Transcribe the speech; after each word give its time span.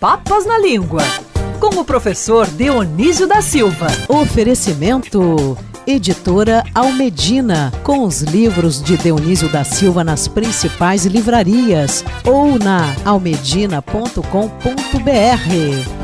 Papas 0.00 0.46
na 0.46 0.58
Língua, 0.58 1.02
com 1.58 1.80
o 1.80 1.84
professor 1.84 2.46
Dionísio 2.46 3.26
da 3.26 3.42
Silva. 3.42 3.88
Oferecimento. 4.08 5.58
Editora 5.86 6.62
Almedina, 6.74 7.72
com 7.82 8.04
os 8.04 8.20
livros 8.20 8.82
de 8.82 8.98
Dionísio 8.98 9.48
da 9.48 9.64
Silva 9.64 10.04
nas 10.04 10.28
principais 10.28 11.06
livrarias 11.06 12.04
ou 12.26 12.58
na 12.58 12.94
almedina.com.br. 13.06 15.97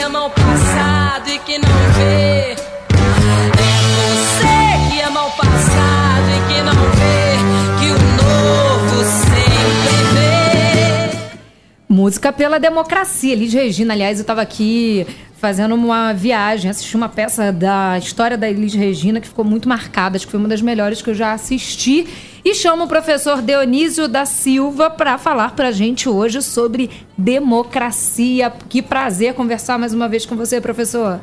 que 0.00 0.04
ama 0.04 0.24
o 0.24 0.30
passado 0.30 1.28
e 1.28 1.38
que 1.40 1.58
não 1.58 1.68
vê. 1.94 2.52
É 2.52 2.56
você 3.98 4.90
que 4.90 5.02
ama 5.02 5.26
o 5.26 5.30
passado 5.32 6.30
e 6.30 6.40
que 6.48 6.62
não 6.62 6.72
vê 6.72 7.36
que 7.78 7.90
o 7.90 7.98
novo 8.16 9.04
sempre 9.04 9.96
vê. 10.14 11.18
Música 11.86 12.32
pela 12.32 12.58
democracia. 12.58 13.34
Elis 13.34 13.52
Regina, 13.52 13.92
aliás, 13.92 14.16
eu 14.16 14.22
estava 14.22 14.40
aqui 14.40 15.06
fazendo 15.40 15.74
uma 15.74 16.12
viagem, 16.12 16.70
assisti 16.70 16.94
uma 16.94 17.08
peça 17.08 17.50
da 17.50 17.96
história 17.96 18.36
da 18.36 18.48
Elis 18.48 18.74
Regina 18.74 19.22
que 19.22 19.26
ficou 19.26 19.42
muito 19.42 19.66
marcada, 19.66 20.16
acho 20.16 20.26
que 20.26 20.30
foi 20.30 20.38
uma 20.38 20.48
das 20.48 20.60
melhores 20.60 21.00
que 21.00 21.08
eu 21.08 21.14
já 21.14 21.32
assisti. 21.32 22.06
E 22.44 22.54
chamo 22.54 22.84
o 22.84 22.88
professor 22.88 23.40
Dionísio 23.40 24.06
da 24.06 24.26
Silva 24.26 24.90
para 24.90 25.16
falar 25.16 25.56
para 25.56 25.68
a 25.68 25.72
gente 25.72 26.10
hoje 26.10 26.42
sobre 26.42 26.90
democracia. 27.16 28.52
Que 28.68 28.82
prazer 28.82 29.32
conversar 29.32 29.78
mais 29.78 29.94
uma 29.94 30.08
vez 30.08 30.26
com 30.26 30.36
você, 30.36 30.60
professor. 30.60 31.18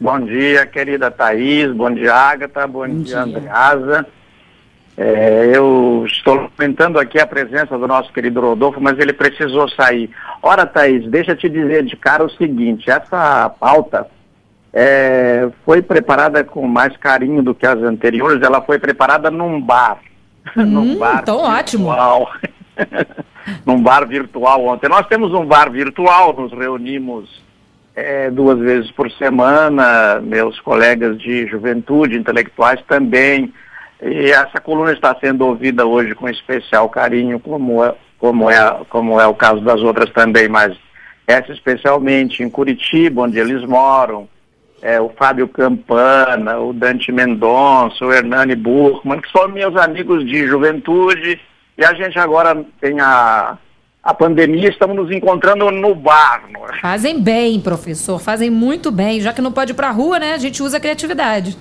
Bom 0.00 0.20
dia, 0.20 0.64
querida 0.64 1.10
Thaís, 1.10 1.72
bom 1.72 1.92
dia, 1.92 2.14
Agatha, 2.14 2.64
bom, 2.64 2.86
Bom 2.86 3.02
dia, 3.02 3.02
dia. 3.02 3.18
Andreasa. 3.18 4.06
É, 4.96 5.50
eu 5.52 5.77
estou 6.08 6.48
lamentando 6.58 6.98
aqui 6.98 7.18
a 7.18 7.26
presença 7.26 7.78
do 7.78 7.86
nosso 7.86 8.12
querido 8.12 8.40
Rodolfo, 8.40 8.80
mas 8.80 8.98
ele 8.98 9.12
precisou 9.12 9.68
sair. 9.70 10.10
Ora, 10.42 10.66
Thaís, 10.66 11.06
deixa 11.10 11.32
eu 11.32 11.36
te 11.36 11.48
dizer 11.48 11.84
de 11.84 11.96
cara 11.96 12.24
o 12.24 12.30
seguinte, 12.30 12.90
essa 12.90 13.48
pauta 13.60 14.06
é, 14.72 15.48
foi 15.64 15.80
preparada 15.82 16.42
com 16.44 16.66
mais 16.66 16.96
carinho 16.96 17.42
do 17.42 17.54
que 17.54 17.66
as 17.66 17.78
anteriores, 17.82 18.42
ela 18.42 18.60
foi 18.62 18.78
preparada 18.78 19.30
num 19.30 19.60
bar. 19.60 19.98
num 20.56 20.92
Hum, 20.94 20.98
bar 20.98 21.20
então 21.22 21.38
ótimo. 21.38 21.86
virtual. 21.88 22.32
num 23.66 23.82
bar 23.82 24.06
virtual 24.06 24.64
ontem. 24.66 24.88
Nós 24.88 25.06
temos 25.06 25.32
um 25.32 25.44
bar 25.44 25.70
virtual, 25.70 26.34
nos 26.34 26.52
reunimos 26.52 27.42
é, 27.96 28.30
duas 28.30 28.58
vezes 28.58 28.90
por 28.92 29.10
semana, 29.12 30.20
meus 30.20 30.60
colegas 30.60 31.18
de 31.18 31.46
juventude, 31.46 32.16
intelectuais 32.16 32.80
também. 32.86 33.52
E 34.02 34.30
essa 34.30 34.60
coluna 34.60 34.92
está 34.92 35.16
sendo 35.20 35.46
ouvida 35.46 35.84
hoje 35.84 36.14
com 36.14 36.28
especial 36.28 36.88
carinho, 36.88 37.40
como 37.40 37.84
é, 37.84 37.94
como 38.18 38.50
é, 38.50 38.80
como 38.88 39.20
é 39.20 39.26
o 39.26 39.34
caso 39.34 39.60
das 39.60 39.80
outras 39.80 40.10
também, 40.10 40.48
mas 40.48 40.76
essa 41.26 41.52
especialmente 41.52 42.42
em 42.42 42.48
Curitiba, 42.48 43.22
onde 43.22 43.38
eles 43.38 43.62
moram, 43.64 44.28
é, 44.80 45.00
o 45.00 45.10
Fábio 45.10 45.48
Campana, 45.48 46.58
o 46.58 46.72
Dante 46.72 47.10
Mendonça, 47.10 48.04
o 48.04 48.12
Hernani 48.12 48.54
Burkman, 48.54 49.20
que 49.20 49.30
são 49.30 49.48
meus 49.48 49.76
amigos 49.76 50.24
de 50.24 50.46
juventude, 50.46 51.40
e 51.76 51.84
a 51.84 51.92
gente 51.94 52.18
agora 52.18 52.64
tem 52.80 53.00
a, 53.00 53.58
a 54.02 54.14
pandemia, 54.14 54.68
estamos 54.68 54.96
nos 54.96 55.10
encontrando 55.10 55.70
no 55.70 55.94
bar. 55.94 56.44
é? 56.72 56.80
Fazem 56.80 57.20
bem, 57.20 57.60
professor, 57.60 58.18
fazem 58.18 58.50
muito 58.50 58.90
bem. 58.90 59.20
Já 59.20 59.32
que 59.32 59.42
não 59.42 59.52
pode 59.52 59.72
ir 59.72 59.74
pra 59.74 59.90
rua, 59.90 60.18
né? 60.18 60.32
A 60.32 60.38
gente 60.38 60.62
usa 60.62 60.78
a 60.78 60.80
criatividade. 60.80 61.56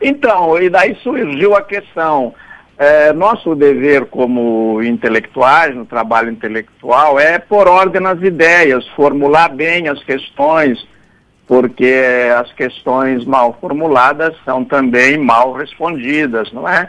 Então, 0.00 0.60
e 0.60 0.70
daí 0.70 0.96
surgiu 1.02 1.54
a 1.54 1.62
questão. 1.62 2.34
É, 2.78 3.12
nosso 3.12 3.54
dever 3.54 4.06
como 4.06 4.82
intelectuais, 4.82 5.76
no 5.76 5.84
trabalho 5.84 6.30
intelectual, 6.30 7.20
é 7.20 7.38
pôr 7.38 7.68
ordem 7.68 8.00
nas 8.00 8.22
ideias, 8.22 8.88
formular 8.96 9.50
bem 9.50 9.86
as 9.86 10.02
questões, 10.02 10.88
porque 11.46 11.92
as 12.38 12.50
questões 12.54 13.26
mal 13.26 13.58
formuladas 13.60 14.34
são 14.46 14.64
também 14.64 15.18
mal 15.18 15.52
respondidas, 15.52 16.50
não 16.52 16.66
é? 16.66 16.88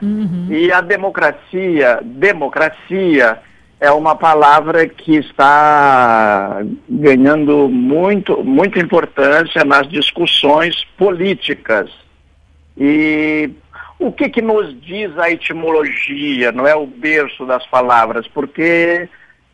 E 0.50 0.72
a 0.72 0.80
democracia, 0.80 2.00
democracia 2.02 3.40
é 3.82 3.92
uma 3.92 4.16
palavra 4.16 4.88
que 4.88 5.16
está 5.16 6.62
ganhando 6.88 7.68
muito, 7.68 8.44
muita 8.44 8.80
importância 8.80 9.66
nas 9.66 9.90
discussões 9.90 10.86
políticas. 10.96 11.90
E 12.78 13.50
o 14.00 14.12
que, 14.12 14.30
que 14.30 14.42
nos 14.42 14.80
diz 14.82 15.18
a 15.18 15.30
etimologia, 15.30 16.52
não 16.52 16.66
é 16.66 16.76
o 16.76 16.88
berço 16.88 17.46
das 17.46 17.66
palavras? 17.68 18.28
Porque, 18.28 19.08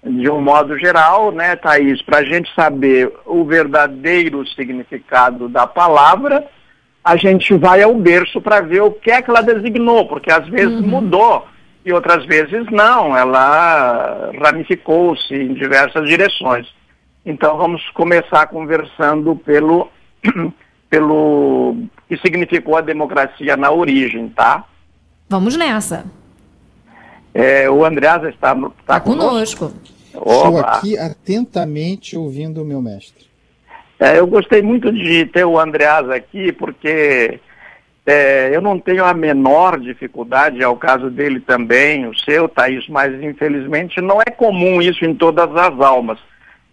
de 0.03 0.29
um 0.29 0.41
modo 0.41 0.77
geral, 0.77 1.31
né, 1.31 1.55
Thaís, 1.55 2.01
para 2.01 2.19
a 2.19 2.23
gente 2.23 2.53
saber 2.55 3.11
o 3.25 3.43
verdadeiro 3.43 4.47
significado 4.47 5.49
da 5.49 5.67
palavra, 5.67 6.47
a 7.03 7.15
gente 7.15 7.53
vai 7.55 7.81
ao 7.81 7.93
berço 7.95 8.41
para 8.41 8.61
ver 8.61 8.81
o 8.81 8.91
que 8.91 9.11
é 9.11 9.21
que 9.21 9.29
ela 9.29 9.41
designou, 9.41 10.07
porque 10.07 10.31
às 10.31 10.47
vezes 10.47 10.81
mudou 10.81 11.45
e 11.85 11.93
outras 11.93 12.25
vezes 12.25 12.65
não, 12.69 13.15
ela 13.15 14.31
ramificou-se 14.41 15.33
em 15.33 15.53
diversas 15.53 16.05
direções. 16.05 16.67
Então 17.25 17.57
vamos 17.57 17.81
começar 17.91 18.47
conversando 18.47 19.37
pelo, 19.37 19.89
pelo 20.89 21.77
que 22.07 22.17
significou 22.17 22.77
a 22.77 22.81
democracia 22.81 23.57
na 23.57 23.71
origem, 23.71 24.29
tá? 24.29 24.65
Vamos 25.29 25.55
nessa. 25.57 26.05
É, 27.33 27.69
o 27.69 27.85
Andreasa 27.85 28.29
está, 28.29 28.53
está 28.53 28.69
Tá 28.85 28.99
conosco. 28.99 29.71
Estou 30.05 30.57
Opa. 30.57 30.77
aqui 30.77 30.97
atentamente 30.97 32.17
ouvindo 32.17 32.61
o 32.61 32.65
meu 32.65 32.81
mestre. 32.81 33.27
É, 33.99 34.19
eu 34.19 34.27
gostei 34.27 34.61
muito 34.61 34.91
de 34.91 35.25
ter 35.25 35.45
o 35.45 35.59
Andreasa 35.59 36.15
aqui, 36.15 36.51
porque 36.51 37.39
é, 38.05 38.55
eu 38.55 38.61
não 38.61 38.79
tenho 38.79 39.03
a 39.03 39.13
menor 39.13 39.79
dificuldade, 39.79 40.63
é 40.63 40.67
o 40.67 40.75
caso 40.75 41.09
dele 41.09 41.39
também, 41.39 42.07
o 42.07 42.17
seu, 42.17 42.47
Thaís, 42.47 42.87
mas 42.87 43.13
infelizmente 43.21 43.99
não 43.99 44.21
é 44.21 44.31
comum 44.31 44.81
isso 44.81 45.03
em 45.03 45.13
todas 45.13 45.53
as 45.55 45.79
almas. 45.79 46.19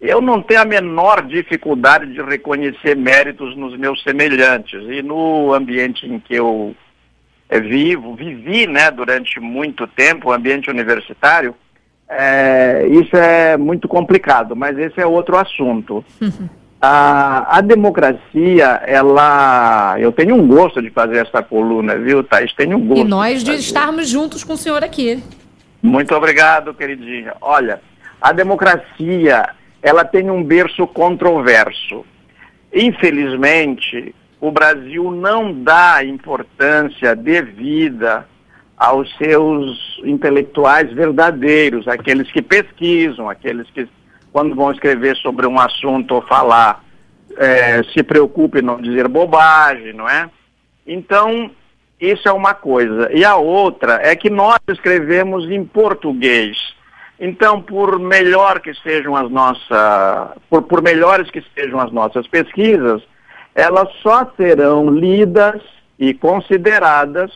Eu 0.05 0.21
não 0.21 0.41
tenho 0.41 0.61
a 0.61 0.65
menor 0.65 1.25
dificuldade 1.25 2.13
de 2.13 2.21
reconhecer 2.21 2.95
méritos 2.95 3.55
nos 3.57 3.77
meus 3.77 4.01
semelhantes. 4.03 4.81
E 4.89 5.01
no 5.01 5.53
ambiente 5.53 6.05
em 6.05 6.19
que 6.19 6.35
eu 6.35 6.75
é, 7.49 7.59
vivo, 7.59 8.15
vivi 8.15 8.67
né, 8.67 8.91
durante 8.91 9.39
muito 9.39 9.87
tempo, 9.87 10.29
o 10.29 10.33
ambiente 10.33 10.69
universitário, 10.69 11.55
é, 12.07 12.87
isso 12.89 13.15
é 13.15 13.57
muito 13.57 13.87
complicado, 13.87 14.55
mas 14.55 14.77
esse 14.77 14.99
é 14.99 15.05
outro 15.05 15.37
assunto. 15.37 16.03
A, 16.81 17.57
a 17.57 17.61
democracia, 17.61 18.65
ela. 18.85 19.95
Eu 19.97 20.11
tenho 20.11 20.35
um 20.35 20.47
gosto 20.47 20.83
de 20.83 20.91
fazer 20.91 21.25
essa 21.25 21.41
coluna, 21.41 21.95
viu, 21.95 22.23
Thaís? 22.23 22.53
Tenho 22.53 22.77
um 22.77 22.85
gosto. 22.85 23.01
E 23.01 23.03
nós 23.03 23.39
de 23.39 23.51
fazer. 23.51 23.59
estarmos 23.59 24.07
juntos 24.07 24.43
com 24.43 24.53
o 24.53 24.57
senhor 24.57 24.83
aqui. 24.83 25.23
Muito 25.81 26.13
obrigado, 26.13 26.75
queridinha. 26.75 27.33
Olha, 27.41 27.81
a 28.21 28.31
democracia, 28.31 29.49
ela 29.85 30.03
tem 30.03 30.31
um 30.31 30.43
berço 30.43 30.87
controverso. 30.87 32.03
Infelizmente, 32.73 34.15
o 34.41 34.49
Brasil 34.49 35.11
não 35.11 35.53
dá 35.61 36.03
importância 36.03 37.15
devida 37.15 38.27
aos 38.75 39.15
seus 39.15 40.01
intelectuais 40.03 40.91
verdadeiros, 40.91 41.87
aqueles 41.87 42.31
que 42.31 42.41
pesquisam, 42.41 43.29
aqueles 43.29 43.69
que, 43.69 43.87
quando 44.33 44.55
vão 44.55 44.71
escrever 44.71 45.15
sobre 45.17 45.45
um 45.45 45.59
assunto 45.59 46.15
ou 46.15 46.21
falar, 46.23 46.83
eh, 47.37 47.83
se 47.93 48.01
preocupem 48.01 48.63
em 48.63 48.65
não 48.65 48.81
dizer 48.81 49.07
bobagem, 49.07 49.93
não 49.93 50.09
é? 50.09 50.27
Então, 50.87 51.51
isso 52.01 52.27
é 52.27 52.31
uma 52.31 52.55
coisa. 52.55 53.11
E 53.13 53.23
a 53.23 53.35
outra 53.35 53.99
é 54.01 54.15
que 54.15 54.31
nós 54.31 54.57
escrevemos 54.67 55.47
em 55.47 55.63
português. 55.63 56.57
Então, 57.19 57.61
por 57.61 57.97
melhor 57.97 58.59
que 58.59 58.73
sejam 58.75 59.15
as 59.15 59.29
nossas, 59.31 60.37
por, 60.49 60.63
por 60.63 60.81
melhores 60.81 61.29
que 61.31 61.43
sejam 61.57 61.79
as 61.79 61.91
nossas 61.91 62.27
pesquisas, 62.27 63.01
elas 63.53 63.87
só 64.01 64.29
serão 64.35 64.89
lidas 64.89 65.61
e 65.97 66.13
consideradas 66.13 67.31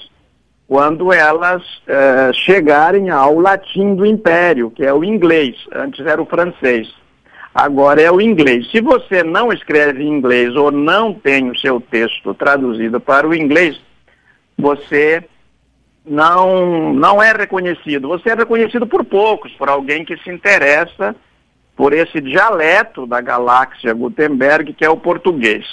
quando 0.68 1.12
elas 1.14 1.64
eh, 1.88 2.32
chegarem 2.34 3.10
ao 3.10 3.40
latim 3.40 3.96
do 3.96 4.06
império, 4.06 4.70
que 4.70 4.86
é 4.86 4.94
o 4.94 5.04
inglês. 5.04 5.56
Antes 5.74 6.06
era 6.06 6.22
o 6.22 6.26
francês. 6.26 6.94
Agora 7.56 8.00
é 8.02 8.12
o 8.12 8.22
inglês. 8.22 8.70
Se 8.70 8.80
você 8.80 9.24
não 9.24 9.52
escreve 9.52 10.04
em 10.04 10.08
inglês 10.08 10.56
ou 10.56 10.72
não 10.72 11.14
tem 11.14 11.50
o 11.50 11.58
seu 11.58 11.82
texto 11.82 12.34
traduzido 12.36 13.00
para 13.00 13.28
o 13.28 13.34
inglês, 13.34 13.82
você 14.58 15.24
não, 16.06 16.94
não 16.94 17.22
é 17.22 17.32
reconhecido. 17.32 18.08
Você 18.08 18.30
é 18.30 18.36
reconhecido 18.36 18.88
por 18.88 19.04
poucos, 19.06 19.52
por 19.54 19.70
alguém 19.70 20.04
que 20.04 20.18
se 20.18 20.30
interessa 20.30 21.16
por 21.76 21.94
esse 21.94 22.20
dialeto 22.20 23.08
da 23.08 23.22
galáxia 23.22 23.94
Gutenberg, 23.94 24.74
que 24.74 24.84
é 24.84 24.90
o 24.90 24.98
português. 24.98 25.66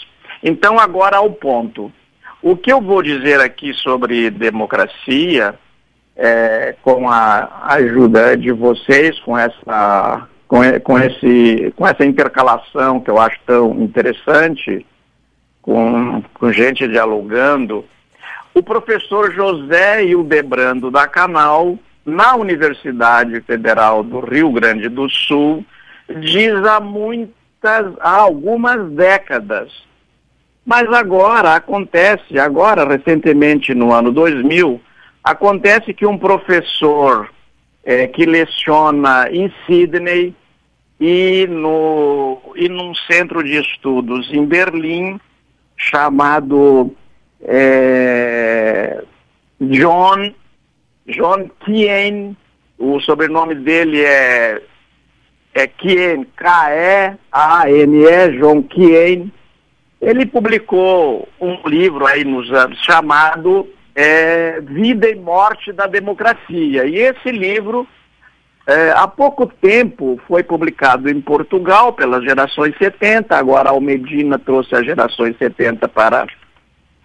Então, 0.42 0.78
agora 0.78 1.16
ao 1.16 1.30
ponto. 1.30 1.92
O 2.40 2.56
que 2.56 2.72
eu 2.72 2.80
vou 2.80 3.02
dizer 3.02 3.40
aqui 3.40 3.74
sobre 3.74 4.30
democracia, 4.30 5.58
é, 6.14 6.76
com 6.82 7.08
a 7.08 7.64
ajuda 7.74 8.36
de 8.36 8.52
vocês, 8.52 9.18
com 9.20 9.36
essa, 9.36 10.28
com, 10.46 10.58
com, 10.80 10.98
esse, 10.98 11.72
com 11.74 11.84
essa 11.84 12.04
intercalação 12.04 13.00
que 13.00 13.10
eu 13.10 13.18
acho 13.18 13.40
tão 13.44 13.72
interessante, 13.82 14.86
com, 15.60 16.22
com 16.34 16.52
gente 16.52 16.86
dialogando, 16.86 17.84
o 18.56 18.62
professor 18.62 19.30
José 19.34 20.02
Hildebrando 20.02 20.90
da 20.90 21.06
Canal, 21.06 21.78
na 22.06 22.34
Universidade 22.36 23.38
Federal 23.42 24.02
do 24.02 24.20
Rio 24.20 24.50
Grande 24.50 24.88
do 24.88 25.10
Sul, 25.10 25.62
diz 26.20 26.54
há 26.64 26.80
muitas, 26.80 27.92
há 28.00 28.16
algumas 28.16 28.90
décadas. 28.92 29.70
Mas 30.64 30.90
agora 30.90 31.54
acontece, 31.54 32.38
agora 32.38 32.88
recentemente 32.88 33.74
no 33.74 33.92
ano 33.92 34.10
2000, 34.10 34.80
acontece 35.22 35.92
que 35.92 36.06
um 36.06 36.16
professor 36.16 37.30
é, 37.84 38.06
que 38.06 38.24
leciona 38.24 39.28
em 39.30 39.52
Sydney 39.66 40.34
e, 40.98 41.46
no, 41.46 42.40
e 42.56 42.70
num 42.70 42.94
centro 42.94 43.44
de 43.44 43.60
estudos 43.60 44.32
em 44.32 44.46
Berlim, 44.46 45.20
chamado 45.76 46.96
é, 47.42 49.02
John, 49.60 50.32
John 51.06 51.50
Kien, 51.64 52.36
o 52.78 53.00
sobrenome 53.00 53.54
dele 53.54 54.02
é, 54.02 54.62
é 55.54 55.66
Kien, 55.66 56.26
K-E-A-N-E, 56.36 58.38
John 58.38 58.62
Kien. 58.62 59.32
Ele 60.00 60.26
publicou 60.26 61.28
um 61.40 61.66
livro 61.66 62.06
aí 62.06 62.24
nos 62.24 62.50
anos 62.52 62.78
chamado 62.82 63.66
é, 63.94 64.60
Vida 64.60 65.08
e 65.08 65.14
Morte 65.14 65.72
da 65.72 65.86
Democracia. 65.86 66.84
E 66.84 66.96
esse 66.96 67.32
livro, 67.32 67.88
é, 68.66 68.90
há 68.90 69.08
pouco 69.08 69.46
tempo, 69.46 70.20
foi 70.28 70.42
publicado 70.42 71.08
em 71.08 71.20
Portugal 71.20 71.94
pelas 71.94 72.22
gerações 72.22 72.76
70, 72.76 73.34
agora 73.34 73.70
Almedina 73.70 74.38
trouxe 74.38 74.74
as 74.74 74.84
gerações 74.84 75.36
70 75.38 75.88
para 75.88 76.26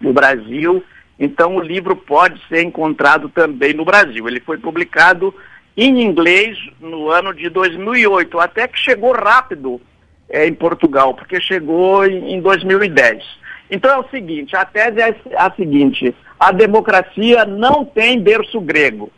no 0.02 0.12
Brasil. 0.12 0.82
Então, 1.18 1.56
o 1.56 1.60
livro 1.60 1.94
pode 1.96 2.40
ser 2.48 2.62
encontrado 2.62 3.28
também 3.28 3.72
no 3.72 3.84
Brasil. 3.84 4.26
Ele 4.26 4.40
foi 4.40 4.58
publicado 4.58 5.34
em 5.76 6.02
inglês 6.02 6.58
no 6.80 7.10
ano 7.10 7.32
de 7.32 7.48
2008, 7.48 8.38
até 8.38 8.68
que 8.68 8.78
chegou 8.78 9.12
rápido 9.12 9.80
é, 10.28 10.46
em 10.46 10.54
Portugal, 10.54 11.14
porque 11.14 11.40
chegou 11.40 12.04
em, 12.04 12.34
em 12.34 12.40
2010. 12.40 13.22
Então 13.70 13.90
é 13.90 13.98
o 13.98 14.08
seguinte, 14.10 14.54
a 14.54 14.64
tese 14.64 15.00
é 15.00 15.14
a 15.34 15.50
seguinte, 15.52 16.14
a 16.38 16.52
democracia 16.52 17.44
não 17.44 17.84
tem 17.84 18.20
berço 18.20 18.60
grego. 18.60 19.10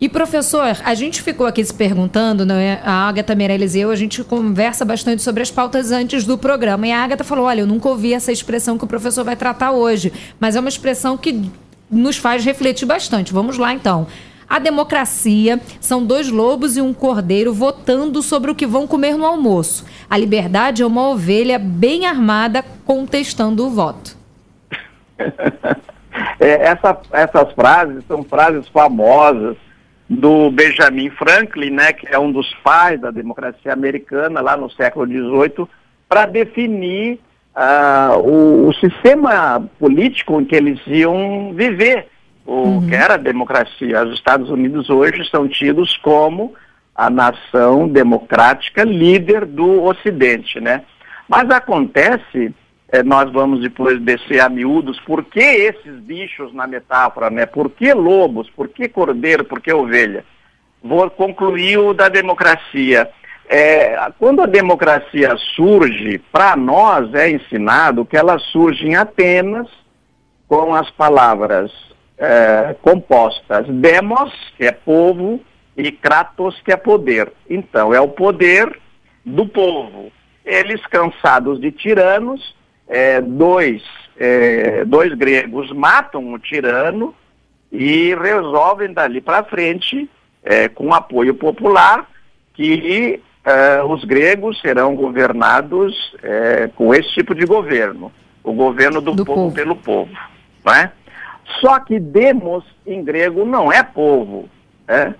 E 0.00 0.08
professor, 0.08 0.76
a 0.84 0.94
gente 0.94 1.20
ficou 1.22 1.44
aqui 1.44 1.64
se 1.64 1.74
perguntando, 1.74 2.46
né? 2.46 2.80
a 2.84 3.08
Agatha 3.08 3.34
Meirelles 3.34 3.74
e 3.74 3.80
eu, 3.80 3.90
a 3.90 3.96
gente 3.96 4.22
conversa 4.22 4.84
bastante 4.84 5.22
sobre 5.22 5.42
as 5.42 5.50
pautas 5.50 5.90
antes 5.90 6.24
do 6.24 6.38
programa. 6.38 6.86
E 6.86 6.92
a 6.92 7.02
Agatha 7.02 7.24
falou: 7.24 7.46
olha, 7.46 7.62
eu 7.62 7.66
nunca 7.66 7.88
ouvi 7.88 8.14
essa 8.14 8.30
expressão 8.30 8.78
que 8.78 8.84
o 8.84 8.88
professor 8.88 9.24
vai 9.24 9.34
tratar 9.34 9.72
hoje, 9.72 10.12
mas 10.38 10.54
é 10.54 10.60
uma 10.60 10.68
expressão 10.68 11.16
que 11.16 11.50
nos 11.90 12.16
faz 12.16 12.44
refletir 12.44 12.86
bastante. 12.86 13.32
Vamos 13.32 13.58
lá 13.58 13.74
então. 13.74 14.06
A 14.48 14.60
democracia 14.60 15.60
são 15.80 16.04
dois 16.04 16.30
lobos 16.30 16.76
e 16.76 16.80
um 16.80 16.94
cordeiro 16.94 17.52
votando 17.52 18.22
sobre 18.22 18.50
o 18.50 18.54
que 18.54 18.66
vão 18.66 18.86
comer 18.86 19.16
no 19.16 19.26
almoço. 19.26 19.84
A 20.08 20.16
liberdade 20.16 20.80
é 20.80 20.86
uma 20.86 21.08
ovelha 21.08 21.58
bem 21.58 22.06
armada 22.06 22.64
contestando 22.86 23.66
o 23.66 23.70
voto. 23.70 24.16
é, 26.40 26.68
essa, 26.68 26.98
essas 27.12 27.52
frases 27.52 28.04
são 28.06 28.22
frases 28.22 28.66
famosas 28.68 29.56
do 30.08 30.50
Benjamin 30.50 31.10
Franklin, 31.10 31.70
né, 31.70 31.92
que 31.92 32.06
é 32.06 32.18
um 32.18 32.32
dos 32.32 32.52
pais 32.64 33.00
da 33.00 33.10
democracia 33.10 33.72
americana 33.72 34.40
lá 34.40 34.56
no 34.56 34.70
século 34.70 35.06
XVIII, 35.06 35.68
para 36.08 36.24
definir 36.24 37.20
uh, 37.54 38.18
o, 38.18 38.68
o, 38.68 38.74
sistema 38.74 39.68
político 39.78 40.40
em 40.40 40.44
que 40.44 40.56
eles 40.56 40.80
iam 40.86 41.52
viver, 41.54 42.08
o 42.46 42.52
uhum. 42.52 42.88
que 42.88 42.94
era 42.94 43.14
a 43.14 43.18
democracia. 43.18 44.02
Os 44.04 44.14
Estados 44.14 44.48
Unidos 44.48 44.88
hoje 44.88 45.28
são 45.30 45.46
tidos 45.46 45.96
como 45.98 46.54
a 46.94 47.10
nação 47.10 47.86
democrática 47.86 48.82
líder 48.84 49.44
do 49.44 49.84
Ocidente, 49.84 50.58
né? 50.58 50.82
Mas 51.28 51.50
acontece 51.50 52.54
é, 52.90 53.02
nós 53.02 53.30
vamos 53.30 53.60
depois 53.60 54.00
descer 54.00 54.40
a 54.40 54.48
miúdos, 54.48 54.98
por 55.00 55.24
que 55.24 55.40
esses 55.40 56.00
bichos 56.00 56.54
na 56.54 56.66
metáfora, 56.66 57.28
né? 57.28 57.44
Por 57.44 57.70
que 57.70 57.92
lobos? 57.92 58.48
Por 58.50 58.68
que 58.68 58.88
cordeiro? 58.88 59.44
Por 59.44 59.60
que 59.60 59.72
ovelha? 59.72 60.24
Vou 60.82 61.08
concluir 61.10 61.78
o 61.78 61.92
da 61.92 62.08
democracia. 62.08 63.10
É, 63.46 64.10
quando 64.18 64.42
a 64.42 64.46
democracia 64.46 65.36
surge, 65.54 66.18
para 66.32 66.56
nós 66.56 67.12
é 67.14 67.30
ensinado 67.30 68.04
que 68.04 68.16
ela 68.16 68.38
surge 68.38 68.86
em 68.86 68.94
Atenas 68.94 69.68
com 70.46 70.74
as 70.74 70.90
palavras 70.90 71.70
é, 72.16 72.74
compostas 72.80 73.66
demos, 73.68 74.32
que 74.56 74.64
é 74.64 74.72
povo, 74.72 75.40
e 75.76 75.92
kratos, 75.92 76.60
que 76.62 76.72
é 76.72 76.76
poder. 76.76 77.32
Então, 77.48 77.94
é 77.94 78.00
o 78.00 78.08
poder 78.08 78.80
do 79.24 79.46
povo. 79.46 80.10
Eles, 80.44 80.84
cansados 80.86 81.60
de 81.60 81.70
tiranos, 81.70 82.56
é, 82.88 83.20
dois, 83.20 83.82
é, 84.18 84.84
dois 84.84 85.12
gregos 85.14 85.70
matam 85.72 86.32
o 86.32 86.38
tirano 86.38 87.14
e 87.70 88.14
resolvem 88.14 88.92
dali 88.92 89.20
para 89.20 89.44
frente, 89.44 90.08
é, 90.42 90.68
com 90.68 90.94
apoio 90.94 91.34
popular, 91.34 92.08
que 92.54 93.20
é, 93.44 93.82
os 93.82 94.04
gregos 94.04 94.60
serão 94.60 94.94
governados 94.96 96.16
é, 96.22 96.70
com 96.74 96.94
esse 96.94 97.10
tipo 97.12 97.34
de 97.34 97.44
governo, 97.44 98.10
o 98.42 98.52
governo 98.52 99.00
do, 99.00 99.12
do 99.12 99.24
povo, 99.24 99.42
povo, 99.42 99.54
pelo 99.54 99.76
povo. 99.76 100.12
Né? 100.64 100.90
Só 101.60 101.78
que 101.80 101.98
demos 102.00 102.64
em 102.86 103.04
grego 103.04 103.44
não 103.44 103.70
é 103.70 103.82
povo. 103.82 104.48
Né? 104.86 105.14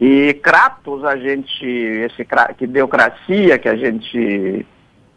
E 0.00 0.34
Kratos, 0.34 1.04
a 1.04 1.16
gente, 1.16 1.66
esse 1.66 2.24
que 2.56 2.66
democracia 2.66 3.58
que 3.58 3.68
a 3.68 3.76
gente 3.76 4.64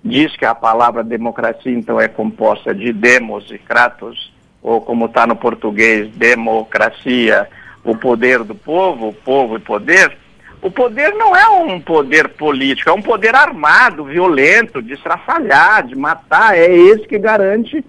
diz 0.03 0.35
que 0.35 0.45
a 0.45 0.55
palavra 0.55 1.03
democracia 1.03 1.71
então 1.71 1.99
é 1.99 2.07
composta 2.07 2.73
de 2.73 2.91
demos 2.91 3.49
e 3.51 3.57
kratos, 3.57 4.31
ou 4.61 4.81
como 4.81 5.05
está 5.05 5.25
no 5.25 5.35
português, 5.35 6.09
democracia, 6.15 7.47
o 7.83 7.95
poder 7.95 8.43
do 8.43 8.55
povo, 8.55 9.13
povo 9.13 9.57
e 9.57 9.59
poder, 9.59 10.17
o 10.61 10.69
poder 10.69 11.13
não 11.15 11.35
é 11.35 11.49
um 11.49 11.79
poder 11.79 12.29
político, 12.29 12.89
é 12.89 12.93
um 12.93 13.01
poder 13.01 13.33
armado, 13.33 14.03
violento, 14.03 14.81
de 14.81 14.93
estraçalhar, 14.93 15.87
de 15.87 15.95
matar, 15.95 16.55
é 16.55 16.71
esse 16.71 17.07
que 17.07 17.17
garante 17.17 17.83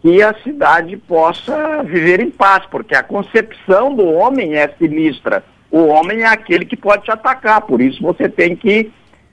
que 0.00 0.22
a 0.22 0.34
cidade 0.42 0.96
possa 0.96 1.82
viver 1.82 2.20
em 2.20 2.30
paz, 2.30 2.64
porque 2.70 2.94
a 2.94 3.02
concepção 3.02 3.94
do 3.94 4.04
homem 4.04 4.54
é 4.56 4.68
sinistra. 4.78 5.44
O 5.70 5.86
homem 5.86 6.22
é 6.22 6.26
aquele 6.26 6.64
que 6.64 6.76
pode 6.76 7.04
te 7.04 7.10
atacar, 7.10 7.62
por 7.62 7.80
isso 7.80 8.02
você 8.02 8.28
tem 8.28 8.54
que 8.54 8.92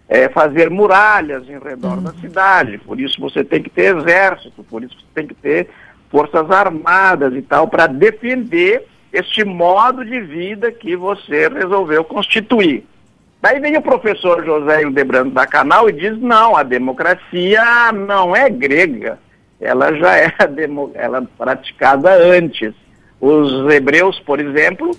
é, 0.09 0.27
fazer 0.27 0.71
muralhas 0.71 1.47
em 1.47 1.59
redor 1.59 1.97
uhum. 1.97 2.03
da 2.03 2.13
cidade, 2.13 2.79
por 2.79 2.99
isso 2.99 3.21
você 3.21 3.43
tem 3.43 3.61
que 3.61 3.69
ter 3.69 3.95
exército, 3.95 4.63
por 4.63 4.83
isso 4.83 4.97
você 4.97 5.05
tem 5.13 5.27
que 5.27 5.35
ter 5.35 5.69
forças 6.09 6.49
armadas 6.49 7.31
e 7.35 7.41
tal, 7.43 7.67
para 7.67 7.85
defender 7.85 8.87
este 9.13 9.45
modo 9.45 10.03
de 10.03 10.19
vida 10.19 10.71
que 10.71 10.95
você 10.95 11.47
resolveu 11.47 12.03
constituir. 12.03 12.83
Daí 13.39 13.59
vem 13.59 13.77
o 13.77 13.81
professor 13.81 14.43
José 14.43 14.81
Hildebrando 14.81 15.29
da 15.29 15.45
Canal 15.45 15.87
e 15.87 15.93
diz, 15.93 16.19
não, 16.19 16.57
a 16.57 16.63
democracia 16.63 17.91
não 17.91 18.35
é 18.35 18.49
grega, 18.49 19.19
ela 19.61 19.93
já 19.93 20.17
é 20.17 20.33
ela 20.95 21.21
praticada 21.37 22.11
antes. 22.11 22.73
Os 23.21 23.71
hebreus, 23.71 24.19
por 24.19 24.39
exemplo, 24.39 24.91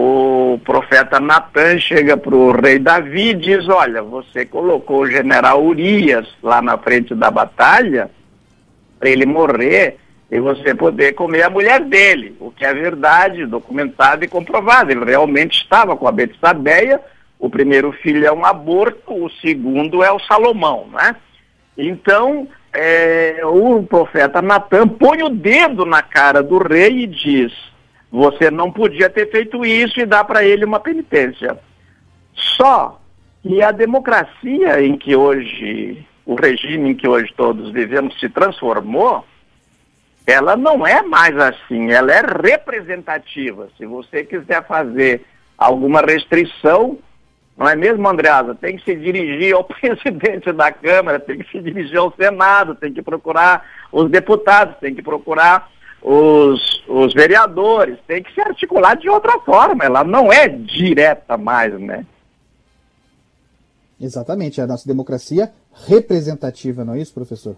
o 0.00 0.60
profeta 0.64 1.18
Natan 1.18 1.76
chega 1.80 2.16
para 2.16 2.32
o 2.32 2.52
rei 2.52 2.78
Davi 2.78 3.30
e 3.30 3.34
diz, 3.34 3.68
olha, 3.68 4.00
você 4.00 4.46
colocou 4.46 5.00
o 5.00 5.10
general 5.10 5.60
Urias 5.64 6.24
lá 6.40 6.62
na 6.62 6.78
frente 6.78 7.16
da 7.16 7.32
batalha 7.32 8.08
para 8.96 9.10
ele 9.10 9.26
morrer 9.26 9.96
e 10.30 10.38
você 10.38 10.72
poder 10.72 11.14
comer 11.14 11.42
a 11.42 11.50
mulher 11.50 11.80
dele, 11.80 12.36
o 12.38 12.52
que 12.52 12.64
é 12.64 12.72
verdade, 12.72 13.44
documentado 13.44 14.24
e 14.24 14.28
comprovado. 14.28 14.92
Ele 14.92 15.04
realmente 15.04 15.62
estava 15.62 15.96
com 15.96 16.06
a 16.06 16.12
Betsabeia, 16.12 17.00
o 17.36 17.50
primeiro 17.50 17.90
filho 17.90 18.24
é 18.24 18.30
um 18.30 18.44
aborto, 18.44 19.12
o 19.12 19.28
segundo 19.40 20.04
é 20.04 20.12
o 20.12 20.20
Salomão, 20.20 20.86
né? 20.92 21.16
Então, 21.76 22.46
é, 22.72 23.40
o 23.42 23.82
profeta 23.82 24.40
Natan 24.40 24.86
põe 24.86 25.24
o 25.24 25.28
dedo 25.28 25.84
na 25.84 26.02
cara 26.02 26.40
do 26.40 26.58
rei 26.58 27.00
e 27.00 27.06
diz, 27.08 27.52
você 28.10 28.50
não 28.50 28.70
podia 28.70 29.10
ter 29.10 29.30
feito 29.30 29.64
isso 29.64 30.00
e 30.00 30.06
dar 30.06 30.24
para 30.24 30.44
ele 30.44 30.64
uma 30.64 30.80
penitência. 30.80 31.58
Só 32.34 33.00
que 33.42 33.62
a 33.62 33.70
democracia 33.70 34.82
em 34.82 34.96
que 34.96 35.14
hoje, 35.14 36.04
o 36.24 36.34
regime 36.34 36.90
em 36.90 36.94
que 36.94 37.06
hoje 37.06 37.32
todos 37.36 37.72
vivemos 37.72 38.18
se 38.18 38.28
transformou, 38.28 39.24
ela 40.26 40.56
não 40.56 40.86
é 40.86 41.02
mais 41.02 41.36
assim, 41.38 41.90
ela 41.90 42.12
é 42.12 42.20
representativa. 42.20 43.68
Se 43.76 43.86
você 43.86 44.24
quiser 44.24 44.66
fazer 44.66 45.24
alguma 45.56 46.00
restrição, 46.00 46.98
não 47.56 47.68
é 47.68 47.74
mesmo, 47.74 48.08
Andreasa? 48.08 48.54
Tem 48.54 48.76
que 48.76 48.84
se 48.84 48.94
dirigir 48.94 49.54
ao 49.54 49.64
presidente 49.64 50.52
da 50.52 50.70
Câmara, 50.70 51.18
tem 51.18 51.38
que 51.38 51.50
se 51.50 51.60
dirigir 51.60 51.96
ao 51.98 52.12
Senado, 52.12 52.74
tem 52.74 52.92
que 52.92 53.02
procurar 53.02 53.66
os 53.90 54.08
deputados, 54.10 54.76
tem 54.78 54.94
que 54.94 55.02
procurar 55.02 55.70
os, 56.02 56.84
os 56.88 57.12
vereadores, 57.14 57.98
tem 58.06 58.22
que 58.22 58.32
se 58.32 58.40
articular 58.40 58.96
de 58.96 59.08
outra 59.08 59.38
forma. 59.40 59.84
Ela 59.84 60.04
não 60.04 60.32
é 60.32 60.48
direta 60.48 61.36
mais, 61.36 61.78
né? 61.78 62.04
Exatamente, 64.00 64.60
é 64.60 64.64
a 64.64 64.66
nossa 64.66 64.86
democracia 64.86 65.50
representativa, 65.86 66.84
não 66.84 66.94
é 66.94 67.00
isso, 67.00 67.12
professor? 67.12 67.56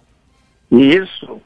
Isso. 0.70 1.40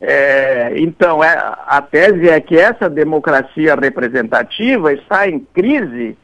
É, 0.00 0.74
então, 0.76 1.24
é, 1.24 1.34
a 1.66 1.80
tese 1.80 2.28
é 2.28 2.38
que 2.40 2.56
essa 2.56 2.90
democracia 2.90 3.74
representativa 3.74 4.92
está 4.92 5.26
em 5.28 5.38
crise 5.38 6.16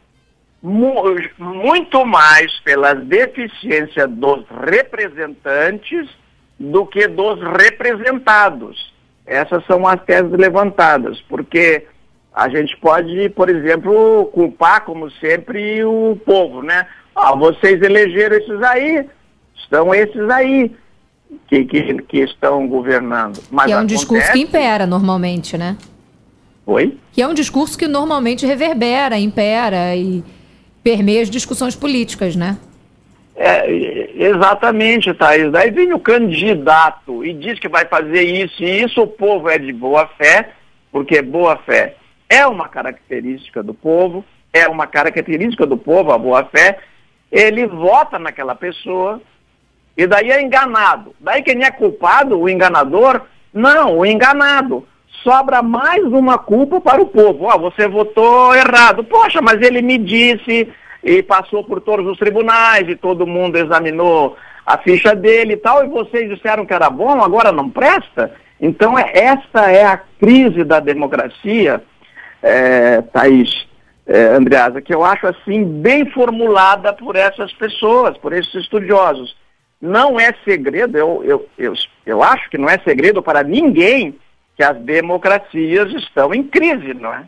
mu 0.63 1.17
muito 1.39 2.05
mais 2.05 2.61
pelas 2.61 3.03
deficiências 3.07 4.11
dos 4.11 4.45
representantes 4.67 6.09
do 6.59 6.85
que 6.85 7.09
dos 7.09 7.41
representados. 7.41 8.93
Essas 9.31 9.65
são 9.65 9.87
as 9.87 10.03
teses 10.03 10.33
levantadas, 10.33 11.21
porque 11.29 11.87
a 12.35 12.49
gente 12.49 12.77
pode, 12.79 13.29
por 13.29 13.49
exemplo, 13.49 14.29
culpar, 14.35 14.85
como 14.85 15.09
sempre, 15.09 15.85
o 15.85 16.19
povo, 16.27 16.63
né? 16.63 16.85
Ah, 17.15 17.37
vocês 17.37 17.81
elegeram 17.81 18.37
esses 18.37 18.61
aí, 18.61 19.07
estão 19.55 19.95
esses 19.95 20.29
aí 20.31 20.75
que, 21.47 21.65
que, 21.65 22.03
que 22.03 22.19
estão 22.19 22.67
governando. 22.67 23.41
Mas 23.53 23.67
que 23.67 23.73
é 23.73 23.77
um 23.77 23.79
acontece... 23.79 23.99
discurso 24.01 24.33
que 24.33 24.41
impera 24.41 24.85
normalmente, 24.85 25.57
né? 25.57 25.77
Oi? 26.67 26.99
Que 27.13 27.23
é 27.23 27.29
um 27.29 27.35
discurso 27.35 27.79
que 27.79 27.87
normalmente 27.87 28.45
reverbera, 28.45 29.17
impera 29.17 29.95
e 29.95 30.25
permeia 30.83 31.23
as 31.23 31.31
discussões 31.31 31.77
políticas, 31.77 32.35
né? 32.35 32.59
É, 33.43 33.65
exatamente, 34.17 35.15
Thaís. 35.15 35.51
Daí 35.51 35.71
vem 35.71 35.95
o 35.95 35.99
candidato 35.99 37.25
e 37.25 37.33
diz 37.33 37.59
que 37.59 37.71
vai 37.71 37.87
fazer 37.87 38.23
isso, 38.23 38.63
e 38.63 38.83
isso 38.83 39.01
o 39.01 39.07
povo 39.07 39.49
é 39.49 39.59
de 39.59 39.73
boa 39.73 40.07
fé, 40.19 40.51
porque 40.93 41.23
boa 41.23 41.57
fé 41.57 41.95
é 42.29 42.47
uma 42.47 42.69
característica 42.69 43.63
do 43.63 43.73
povo, 43.73 44.23
é 44.53 44.69
uma 44.69 44.87
característica 44.87 45.65
do 45.65 45.79
povo, 45.79 46.13
a 46.13 46.19
boa 46.19 46.45
fé. 46.45 46.81
Ele 47.33 47.67
vota 47.67 48.19
naquela 48.19 48.55
pessoa, 48.55 49.23
e 49.97 50.07
daí 50.07 50.31
é 50.31 50.43
enganado. 50.43 51.15
Daí 51.19 51.43
quem 51.43 51.65
é 51.65 51.71
culpado, 51.71 52.39
o 52.39 52.47
enganador? 52.47 53.23
Não, 53.55 53.97
o 53.97 54.05
enganado. 54.05 54.87
Sobra 55.25 55.63
mais 55.63 56.05
uma 56.05 56.37
culpa 56.37 56.79
para 56.79 57.01
o 57.01 57.07
povo. 57.07 57.45
Ó, 57.45 57.55
oh, 57.55 57.59
você 57.59 57.89
votou 57.89 58.55
errado. 58.55 59.03
Poxa, 59.03 59.41
mas 59.41 59.63
ele 59.63 59.81
me 59.81 59.97
disse 59.97 60.69
e 61.03 61.23
passou 61.23 61.65
por 61.65 61.81
todos 61.81 62.07
os 62.07 62.19
tribunais 62.19 62.89
e 62.89 62.97
todo 62.97 63.27
mundo 63.27 63.57
examinou 63.57 64.37
a 64.65 64.79
ficha 64.79 65.15
dele 65.15 65.55
e 65.55 65.57
tal, 65.57 65.85
e 65.85 65.89
vocês 65.89 66.29
disseram 66.29 66.67
que 66.67 66.75
era 66.75 66.89
bom, 66.91 67.23
agora 67.23 67.51
não 67.51 67.69
presta? 67.69 68.33
Então, 68.61 68.99
é, 68.99 69.11
essa 69.15 69.71
é 69.71 69.85
a 69.85 69.97
crise 69.97 70.65
da 70.65 70.81
democracia, 70.81 71.83
é, 72.43 73.01
Thaís, 73.03 73.67
é, 74.07 74.35
Andreasa, 74.35 74.83
que 74.83 74.95
eu 74.95 75.05
acho 75.05 75.27
assim 75.27 75.65
bem 75.65 76.05
formulada 76.11 76.93
por 76.93 77.17
essas 77.17 77.53
pessoas, 77.55 78.17
por 78.19 78.33
esses 78.33 78.55
estudiosos. 78.55 79.37
Não 79.81 80.21
é 80.21 80.35
segredo, 80.45 80.99
eu, 80.99 81.25
eu, 81.25 81.49
eu, 81.57 81.73
eu 82.05 82.23
acho 82.23 82.51
que 82.51 82.59
não 82.59 82.69
é 82.69 82.79
segredo 82.79 83.23
para 83.23 83.43
ninguém 83.43 84.15
que 84.57 84.63
as 84.63 84.77
democracias 84.77 85.91
estão 85.95 86.35
em 86.35 86.43
crise, 86.43 86.93
não 86.93 87.15
é? 87.15 87.25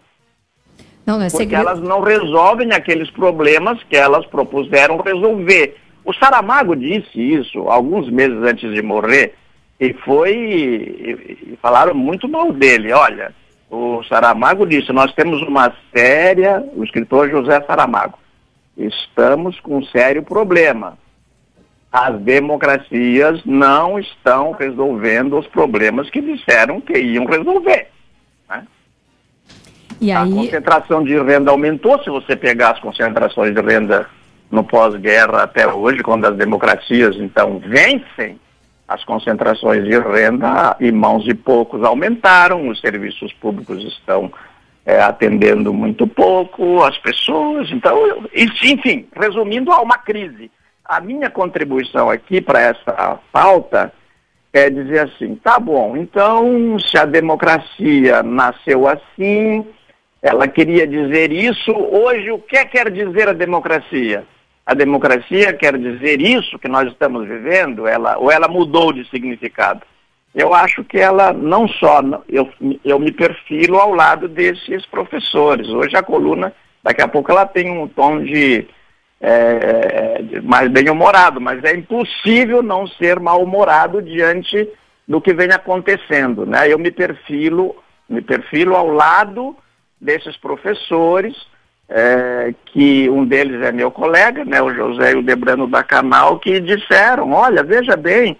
Não, 1.06 1.18
não 1.18 1.24
é 1.24 1.30
Porque 1.30 1.44
segredo. 1.44 1.68
elas 1.68 1.80
não 1.80 2.00
resolvem 2.00 2.72
aqueles 2.72 3.10
problemas 3.10 3.82
que 3.84 3.96
elas 3.96 4.24
propuseram 4.26 4.98
resolver. 4.98 5.76
O 6.04 6.12
Saramago 6.12 6.76
disse 6.76 7.20
isso 7.20 7.68
alguns 7.68 8.10
meses 8.10 8.38
antes 8.42 8.72
de 8.72 8.82
morrer 8.82 9.34
e 9.80 9.92
foi 9.92 10.32
e, 10.32 11.52
e 11.52 11.58
falaram 11.60 11.94
muito 11.94 12.28
mal 12.28 12.52
dele. 12.52 12.92
Olha, 12.92 13.32
o 13.70 14.02
Saramago 14.04 14.66
disse: 14.66 14.92
nós 14.92 15.12
temos 15.14 15.42
uma 15.42 15.72
séria, 15.94 16.64
o 16.74 16.84
escritor 16.84 17.30
José 17.30 17.60
Saramago, 17.62 18.18
estamos 18.76 19.58
com 19.60 19.78
um 19.78 19.84
sério 19.84 20.22
problema 20.22 20.96
as 21.92 22.18
democracias 22.20 23.44
não 23.44 23.98
estão 23.98 24.52
resolvendo 24.52 25.38
os 25.38 25.46
problemas 25.48 26.08
que 26.08 26.22
disseram 26.22 26.80
que 26.80 26.98
iam 26.98 27.26
resolver. 27.26 27.88
E 30.02 30.10
aí... 30.10 30.32
A 30.32 30.34
concentração 30.34 31.04
de 31.04 31.16
renda 31.22 31.52
aumentou, 31.52 32.02
se 32.02 32.10
você 32.10 32.34
pegar 32.34 32.72
as 32.72 32.80
concentrações 32.80 33.54
de 33.54 33.60
renda 33.60 34.06
no 34.50 34.64
pós-guerra 34.64 35.44
até 35.44 35.66
hoje, 35.72 36.02
quando 36.02 36.24
as 36.26 36.36
democracias 36.36 37.14
então 37.16 37.60
vencem, 37.60 38.38
as 38.88 39.04
concentrações 39.04 39.84
de 39.84 39.96
renda 39.98 40.76
em 40.80 40.90
mãos 40.90 41.22
de 41.24 41.34
poucos 41.34 41.84
aumentaram, 41.84 42.68
os 42.68 42.80
serviços 42.80 43.32
públicos 43.34 43.82
estão 43.84 44.30
é, 44.84 45.00
atendendo 45.00 45.72
muito 45.72 46.04
pouco 46.04 46.82
as 46.82 46.98
pessoas, 46.98 47.70
então, 47.70 47.96
enfim, 48.34 49.06
resumindo, 49.14 49.70
há 49.70 49.80
uma 49.80 49.96
crise. 49.96 50.50
A 50.84 51.00
minha 51.00 51.30
contribuição 51.30 52.10
aqui 52.10 52.40
para 52.40 52.60
essa 52.60 53.20
pauta 53.30 53.92
é 54.52 54.68
dizer 54.68 54.98
assim, 54.98 55.36
tá 55.36 55.60
bom, 55.60 55.96
então 55.96 56.76
se 56.80 56.98
a 56.98 57.04
democracia 57.04 58.22
nasceu 58.22 58.86
assim, 58.88 59.64
ela 60.22 60.46
queria 60.46 60.86
dizer 60.86 61.32
isso, 61.32 61.72
hoje 61.72 62.30
o 62.30 62.38
que 62.38 62.64
quer 62.66 62.90
dizer 62.90 63.28
a 63.28 63.32
democracia? 63.32 64.24
A 64.64 64.72
democracia 64.72 65.52
quer 65.52 65.76
dizer 65.76 66.20
isso 66.20 66.60
que 66.60 66.68
nós 66.68 66.86
estamos 66.88 67.26
vivendo, 67.26 67.88
ela, 67.88 68.16
ou 68.16 68.30
ela 68.30 68.46
mudou 68.46 68.92
de 68.92 69.04
significado? 69.10 69.82
Eu 70.32 70.54
acho 70.54 70.84
que 70.84 70.96
ela 70.96 71.32
não 71.32 71.66
só, 71.66 72.00
eu, 72.28 72.48
eu 72.84 72.98
me 73.00 73.10
perfilo 73.10 73.78
ao 73.78 73.92
lado 73.92 74.28
desses 74.28 74.86
professores. 74.86 75.68
Hoje 75.68 75.96
a 75.96 76.02
coluna, 76.02 76.54
daqui 76.82 77.02
a 77.02 77.08
pouco 77.08 77.32
ela 77.32 77.44
tem 77.44 77.70
um 77.70 77.88
tom 77.88 78.22
de 78.22 78.66
é, 79.20 80.20
é 80.32 80.40
mais 80.40 80.70
bem-humorado, 80.70 81.40
mas 81.40 81.62
é 81.64 81.74
impossível 81.76 82.62
não 82.62 82.86
ser 82.86 83.18
mal-humorado 83.20 84.00
diante 84.00 84.68
do 85.06 85.20
que 85.20 85.34
vem 85.34 85.50
acontecendo. 85.50 86.46
Né? 86.46 86.72
Eu 86.72 86.78
me 86.78 86.90
perfilo, 86.90 87.76
me 88.08 88.22
perfilo 88.22 88.74
ao 88.76 88.86
lado 88.86 89.56
desses 90.02 90.36
professores, 90.36 91.34
é, 91.88 92.52
que 92.66 93.08
um 93.08 93.24
deles 93.24 93.62
é 93.62 93.70
meu 93.70 93.90
colega, 93.90 94.44
né, 94.44 94.60
o 94.60 94.74
José 94.74 95.12
e 95.12 95.16
o 95.16 95.22
Debrano 95.22 95.70
que 96.42 96.58
disseram, 96.58 97.32
olha, 97.32 97.62
veja 97.62 97.96
bem, 97.96 98.36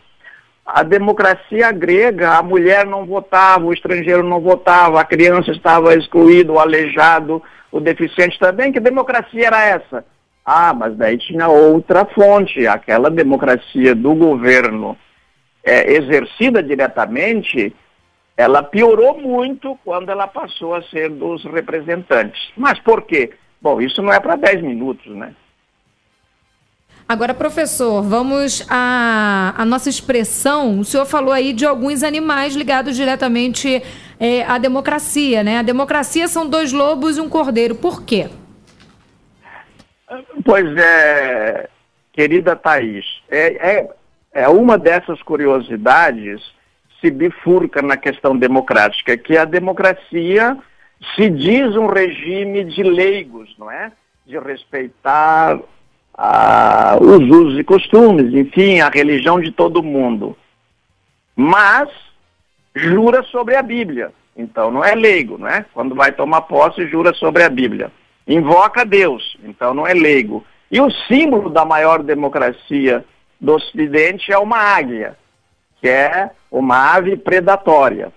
a 0.66 0.82
democracia 0.82 1.70
grega, 1.70 2.36
a 2.36 2.42
mulher 2.42 2.84
não 2.84 3.06
votava, 3.06 3.64
o 3.64 3.72
estrangeiro 3.72 4.22
não 4.22 4.40
votava, 4.40 5.00
a 5.00 5.04
criança 5.04 5.52
estava 5.52 5.94
excluída, 5.94 6.52
o 6.52 6.58
aleijado, 6.58 7.42
o 7.70 7.78
deficiente 7.80 8.38
também, 8.38 8.72
que 8.72 8.80
democracia 8.80 9.46
era 9.46 9.62
essa? 9.64 10.04
Ah, 10.44 10.74
mas 10.74 10.96
daí 10.96 11.16
tinha 11.18 11.46
outra 11.48 12.04
fonte, 12.04 12.66
aquela 12.66 13.08
democracia 13.08 13.94
do 13.94 14.14
governo 14.14 14.96
é, 15.62 15.92
exercida 15.92 16.62
diretamente, 16.62 17.74
ela 18.36 18.62
piorou 18.62 19.20
muito 19.20 19.78
quando 19.84 20.10
ela 20.10 20.26
passou 20.26 20.74
a 20.74 20.82
ser 20.82 21.10
dos 21.10 21.44
representantes. 21.44 22.50
Mas 22.56 22.78
por 22.80 23.02
quê? 23.02 23.32
Bom, 23.60 23.80
isso 23.80 24.02
não 24.02 24.12
é 24.12 24.18
para 24.18 24.36
10 24.36 24.62
minutos, 24.62 25.06
né? 25.14 25.34
Agora, 27.08 27.34
professor, 27.34 28.02
vamos 28.02 28.66
à, 28.70 29.54
à 29.56 29.64
nossa 29.64 29.88
expressão. 29.88 30.80
O 30.80 30.84
senhor 30.84 31.04
falou 31.04 31.32
aí 31.32 31.52
de 31.52 31.66
alguns 31.66 32.02
animais 32.02 32.54
ligados 32.54 32.96
diretamente 32.96 33.82
é, 34.18 34.44
à 34.44 34.56
democracia, 34.56 35.42
né? 35.42 35.58
A 35.58 35.62
democracia 35.62 36.26
são 36.26 36.48
dois 36.48 36.72
lobos 36.72 37.18
e 37.18 37.20
um 37.20 37.28
cordeiro. 37.28 37.74
Por 37.74 38.04
quê? 38.04 38.30
Pois 40.44 40.66
é, 40.76 41.68
querida 42.12 42.56
Thaís, 42.56 43.04
é, 43.30 43.76
é, 43.76 43.90
é 44.32 44.48
uma 44.48 44.78
dessas 44.78 45.22
curiosidades 45.22 46.40
se 47.02 47.10
bifurca 47.10 47.82
na 47.82 47.96
questão 47.96 48.36
democrática, 48.36 49.18
que 49.18 49.36
a 49.36 49.44
democracia 49.44 50.56
se 51.16 51.28
diz 51.28 51.76
um 51.76 51.86
regime 51.86 52.64
de 52.64 52.82
leigos, 52.82 53.54
não 53.58 53.70
é? 53.70 53.92
De 54.24 54.38
respeitar 54.38 55.58
ah, 56.14 56.96
os 57.00 57.20
usos 57.28 57.58
e 57.58 57.64
costumes, 57.64 58.32
enfim, 58.32 58.80
a 58.80 58.88
religião 58.88 59.40
de 59.40 59.50
todo 59.50 59.82
mundo. 59.82 60.36
Mas 61.34 61.88
jura 62.74 63.22
sobre 63.24 63.56
a 63.56 63.62
Bíblia. 63.62 64.12
então 64.36 64.70
não 64.70 64.84
é 64.84 64.94
leigo, 64.94 65.36
não 65.36 65.48
é? 65.48 65.66
Quando 65.74 65.94
vai 65.94 66.12
tomar 66.12 66.42
posse, 66.42 66.86
jura 66.86 67.12
sobre 67.14 67.42
a 67.42 67.50
Bíblia. 67.50 67.90
Invoca 68.26 68.84
Deus, 68.84 69.36
então 69.42 69.74
não 69.74 69.86
é 69.86 69.92
leigo. 69.92 70.44
E 70.70 70.80
o 70.80 70.90
símbolo 70.90 71.50
da 71.50 71.64
maior 71.64 72.02
democracia 72.02 73.04
do 73.40 73.54
Ocidente 73.54 74.32
é 74.32 74.38
uma 74.38 74.56
águia, 74.56 75.16
que 75.82 75.88
é 75.88 76.30
uma 76.50 76.94
ave 76.94 77.16
predatória. 77.16 78.12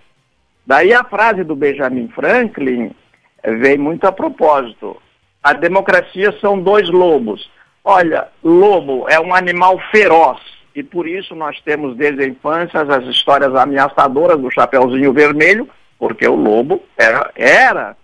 Daí 0.65 0.93
a 0.93 1.03
frase 1.03 1.43
do 1.43 1.55
Benjamin 1.55 2.07
Franklin 2.09 2.95
vem 3.43 3.77
muito 3.77 4.05
a 4.05 4.11
propósito. 4.11 4.95
A 5.43 5.51
democracia 5.51 6.31
são 6.39 6.61
dois 6.61 6.87
lobos. 6.89 7.49
Olha, 7.83 8.27
lobo 8.43 9.07
é 9.09 9.19
um 9.19 9.33
animal 9.33 9.79
feroz 9.91 10.39
e 10.75 10.83
por 10.83 11.07
isso 11.07 11.35
nós 11.35 11.59
temos 11.61 11.97
desde 11.97 12.23
a 12.23 12.27
infância 12.27 12.81
as 12.81 13.05
histórias 13.05 13.55
ameaçadoras 13.55 14.39
do 14.39 14.51
Chapeuzinho 14.51 15.13
Vermelho, 15.13 15.67
porque 15.97 16.27
o 16.27 16.35
lobo 16.35 16.83
era, 16.97 17.31
era 17.35 17.95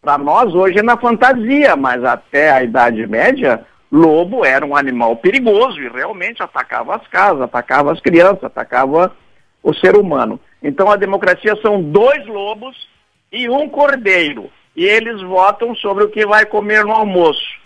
para 0.00 0.18
nós 0.18 0.54
hoje 0.54 0.78
é 0.78 0.82
na 0.82 0.96
fantasia, 0.96 1.76
mas 1.76 2.02
até 2.04 2.50
a 2.50 2.62
Idade 2.62 3.06
Média, 3.06 3.64
lobo 3.94 4.44
era 4.44 4.66
um 4.66 4.76
animal 4.76 5.16
perigoso 5.16 5.80
e 5.80 5.88
realmente 5.88 6.42
atacava 6.42 6.96
as 6.96 7.06
casas, 7.06 7.42
atacava 7.42 7.92
as 7.92 8.00
crianças, 8.00 8.42
atacava 8.42 9.14
o 9.62 9.72
ser 9.72 9.96
humano. 9.96 10.40
Então 10.60 10.90
a 10.90 10.96
democracia 10.96 11.54
são 11.62 11.80
dois 11.80 12.26
lobos 12.26 12.88
e 13.30 13.48
um 13.48 13.68
cordeiro. 13.68 14.50
E 14.76 14.84
eles 14.84 15.22
votam 15.22 15.74
sobre 15.76 16.02
o 16.02 16.08
que 16.08 16.26
vai 16.26 16.44
comer 16.44 16.84
no 16.84 16.90
almoço. 16.90 17.62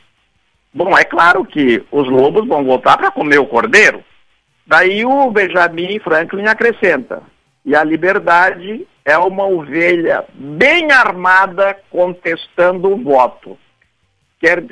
Bom, 0.74 0.96
é 0.96 1.02
claro 1.02 1.46
que 1.46 1.82
os 1.90 2.06
lobos 2.06 2.46
vão 2.46 2.62
votar 2.62 2.98
para 2.98 3.10
comer 3.10 3.38
o 3.38 3.46
cordeiro. 3.46 4.04
Daí 4.66 5.06
o 5.06 5.30
Benjamin 5.30 5.98
Franklin 5.98 6.46
acrescenta: 6.46 7.22
e 7.64 7.74
a 7.74 7.82
liberdade 7.82 8.86
é 9.02 9.16
uma 9.16 9.46
ovelha 9.46 10.26
bem 10.34 10.92
armada 10.92 11.74
contestando 11.90 12.92
o 12.92 13.02
voto. 13.02 13.56
Quer, 14.40 14.64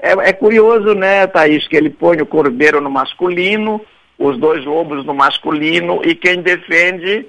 é, 0.00 0.12
é 0.12 0.32
curioso, 0.32 0.94
né, 0.94 1.26
Thaís, 1.26 1.68
que 1.68 1.76
ele 1.76 1.90
põe 1.90 2.20
o 2.20 2.26
cordeiro 2.26 2.80
no 2.80 2.90
masculino, 2.90 3.80
os 4.18 4.38
dois 4.38 4.64
lobos 4.64 5.04
no 5.04 5.14
masculino, 5.14 6.00
e 6.04 6.14
quem 6.14 6.42
defende 6.42 7.26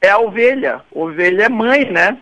é 0.00 0.10
a 0.10 0.18
ovelha. 0.18 0.80
Ovelha 0.92 1.44
é 1.44 1.48
mãe, 1.48 1.90
né? 1.90 2.18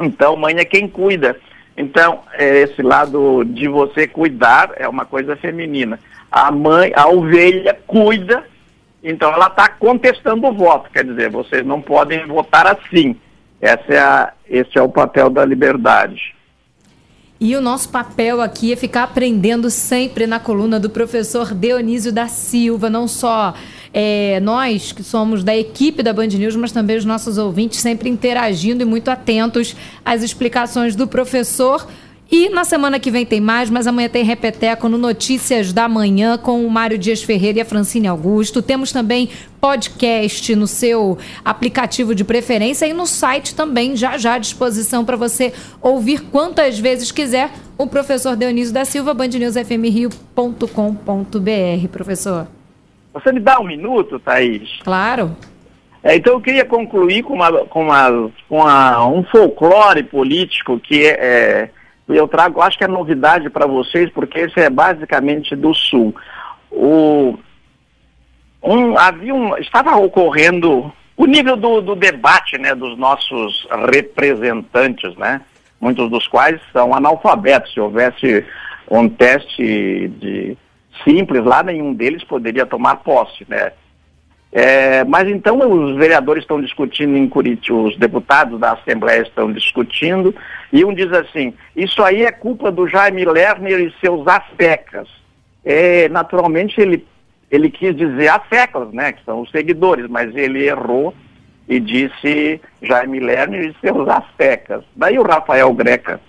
Então, 0.00 0.36
mãe 0.36 0.56
é 0.58 0.64
quem 0.64 0.88
cuida. 0.88 1.36
Então, 1.76 2.22
é 2.32 2.62
esse 2.62 2.82
lado 2.82 3.44
de 3.44 3.68
você 3.68 4.06
cuidar 4.06 4.72
é 4.76 4.88
uma 4.88 5.04
coisa 5.04 5.36
feminina. 5.36 5.98
A 6.30 6.50
mãe, 6.50 6.92
a 6.96 7.08
ovelha 7.08 7.78
cuida, 7.86 8.44
então 9.02 9.32
ela 9.32 9.48
está 9.48 9.68
contestando 9.68 10.46
o 10.46 10.52
voto. 10.52 10.90
Quer 10.90 11.04
dizer, 11.04 11.30
vocês 11.30 11.64
não 11.64 11.80
podem 11.80 12.26
votar 12.26 12.66
assim. 12.66 13.16
Essa 13.60 13.92
é 13.92 13.98
a, 13.98 14.32
esse 14.48 14.78
é 14.78 14.82
o 14.82 14.88
papel 14.88 15.30
da 15.30 15.44
liberdade. 15.44 16.34
E 17.44 17.54
o 17.54 17.60
nosso 17.60 17.90
papel 17.90 18.40
aqui 18.40 18.72
é 18.72 18.76
ficar 18.76 19.02
aprendendo 19.02 19.68
sempre 19.68 20.26
na 20.26 20.40
coluna 20.40 20.80
do 20.80 20.88
professor 20.88 21.52
Dionísio 21.52 22.10
da 22.10 22.26
Silva, 22.26 22.88
não 22.88 23.06
só 23.06 23.52
é, 23.92 24.40
nós 24.40 24.92
que 24.92 25.04
somos 25.04 25.44
da 25.44 25.54
equipe 25.54 26.02
da 26.02 26.14
Band 26.14 26.28
News, 26.28 26.56
mas 26.56 26.72
também 26.72 26.96
os 26.96 27.04
nossos 27.04 27.36
ouvintes 27.36 27.80
sempre 27.80 28.08
interagindo 28.08 28.82
e 28.82 28.86
muito 28.86 29.10
atentos 29.10 29.76
às 30.02 30.22
explicações 30.22 30.96
do 30.96 31.06
professor. 31.06 31.86
E 32.36 32.48
na 32.48 32.64
semana 32.64 32.98
que 32.98 33.12
vem 33.12 33.24
tem 33.24 33.40
mais, 33.40 33.70
mas 33.70 33.86
amanhã 33.86 34.08
tem 34.08 34.24
Repeteco 34.24 34.88
no 34.88 34.98
Notícias 34.98 35.72
da 35.72 35.88
Manhã 35.88 36.36
com 36.36 36.66
o 36.66 36.68
Mário 36.68 36.98
Dias 36.98 37.22
Ferreira 37.22 37.58
e 37.58 37.60
a 37.60 37.64
Francine 37.64 38.08
Augusto. 38.08 38.60
Temos 38.60 38.90
também 38.90 39.28
podcast 39.60 40.52
no 40.56 40.66
seu 40.66 41.16
aplicativo 41.44 42.12
de 42.12 42.24
preferência 42.24 42.86
e 42.86 42.92
no 42.92 43.06
site 43.06 43.54
também, 43.54 43.94
já 43.94 44.18
já 44.18 44.34
à 44.34 44.38
disposição 44.38 45.04
para 45.04 45.14
você 45.14 45.52
ouvir 45.80 46.22
quantas 46.22 46.76
vezes 46.76 47.12
quiser 47.12 47.52
o 47.78 47.86
professor 47.86 48.34
Dionísio 48.34 48.74
da 48.74 48.84
Silva, 48.84 49.14
bandnewsfmrio.com.br, 49.14 51.88
professor. 51.92 52.48
Você 53.12 53.30
me 53.30 53.38
dá 53.38 53.60
um 53.60 53.64
minuto, 53.64 54.18
Thaís? 54.18 54.80
Claro. 54.82 55.36
É, 56.02 56.16
então 56.16 56.32
eu 56.32 56.40
queria 56.40 56.64
concluir 56.64 57.22
com, 57.22 57.34
uma, 57.34 57.64
com, 57.66 57.84
uma, 57.84 58.10
com 58.48 58.56
uma, 58.56 59.06
um 59.06 59.22
folclore 59.22 60.02
político 60.02 60.80
que 60.80 61.06
é, 61.06 61.70
eu 62.08 62.28
trago, 62.28 62.60
acho 62.60 62.76
que 62.76 62.84
é 62.84 62.88
novidade 62.88 63.48
para 63.48 63.66
vocês, 63.66 64.10
porque 64.10 64.40
esse 64.40 64.60
é 64.60 64.68
basicamente 64.68 65.56
do 65.56 65.72
Sul. 65.74 66.14
O, 66.70 67.38
um, 68.62 68.98
havia 68.98 69.34
um, 69.34 69.56
estava 69.56 69.96
ocorrendo 69.96 70.92
o 71.16 71.26
nível 71.26 71.56
do, 71.56 71.80
do 71.80 71.94
debate 71.94 72.58
né, 72.58 72.74
dos 72.74 72.98
nossos 72.98 73.66
representantes, 73.92 75.16
né, 75.16 75.40
muitos 75.80 76.10
dos 76.10 76.26
quais 76.26 76.60
são 76.72 76.94
analfabetos. 76.94 77.72
Se 77.72 77.80
houvesse 77.80 78.44
um 78.90 79.08
teste 79.08 80.08
de 80.18 80.56
simples 81.04 81.44
lá, 81.44 81.62
nenhum 81.62 81.94
deles 81.94 82.24
poderia 82.24 82.66
tomar 82.66 82.96
posse, 82.96 83.46
né? 83.48 83.72
É, 84.56 85.02
mas 85.02 85.28
então 85.28 85.58
os 85.68 85.96
vereadores 85.96 86.44
estão 86.44 86.60
discutindo 86.60 87.16
em 87.16 87.28
Curitiba, 87.28 87.76
os 87.76 87.96
deputados 87.96 88.60
da 88.60 88.74
Assembleia 88.74 89.22
estão 89.22 89.50
discutindo, 89.50 90.32
e 90.72 90.84
um 90.84 90.94
diz 90.94 91.12
assim, 91.12 91.52
isso 91.74 92.00
aí 92.04 92.24
é 92.24 92.30
culpa 92.30 92.70
do 92.70 92.86
Jaime 92.86 93.24
Lerner 93.24 93.80
e 93.80 93.92
seus 94.00 94.24
afecas. 94.28 95.08
É, 95.64 96.08
naturalmente 96.08 96.80
ele, 96.80 97.04
ele 97.50 97.68
quis 97.68 97.96
dizer 97.96 98.28
afecas, 98.28 98.92
né, 98.92 99.10
que 99.10 99.24
são 99.24 99.40
os 99.40 99.50
seguidores, 99.50 100.06
mas 100.08 100.32
ele 100.36 100.64
errou 100.64 101.12
e 101.68 101.80
disse 101.80 102.60
Jaime 102.80 103.18
Lerner 103.18 103.70
e 103.70 103.76
seus 103.80 104.08
afecas. 104.08 104.84
Daí 104.94 105.18
o 105.18 105.26
Rafael 105.26 105.72
Greca 105.72 106.20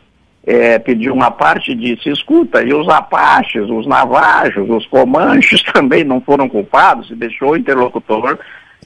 é, 0.45 0.77
pediu 0.77 1.13
uma 1.13 1.31
parte 1.31 1.71
e 1.71 1.75
disse, 1.75 2.09
escuta, 2.09 2.61
e 2.61 2.71
os 2.71 2.87
apaches, 2.87 3.67
os 3.67 3.87
navajos, 3.87 4.69
os 4.69 4.85
comanches 4.85 5.63
também 5.73 6.03
não 6.03 6.21
foram 6.21 6.47
culpados 6.47 7.09
e 7.09 7.15
deixou 7.15 7.51
o 7.51 7.57
interlocutor 7.57 8.37